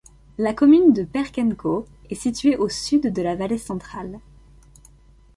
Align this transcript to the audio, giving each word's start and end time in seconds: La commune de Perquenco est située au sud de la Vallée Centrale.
La 0.39 0.55
commune 0.55 0.93
de 0.93 1.03
Perquenco 1.03 1.85
est 2.09 2.15
située 2.15 2.57
au 2.57 2.69
sud 2.69 3.13
de 3.13 3.21
la 3.21 3.35
Vallée 3.35 3.59
Centrale. 3.59 4.19